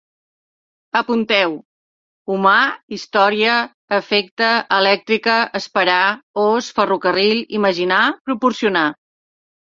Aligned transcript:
Apunteu: 0.99 1.51
humà, 2.35 2.53
història, 2.97 3.57
efecte, 3.97 4.47
elèctrica, 4.77 5.35
esperar, 5.59 5.99
os, 6.45 6.71
ferrocarril, 6.79 7.43
imaginar, 7.59 8.01
proporcionar 8.31 8.87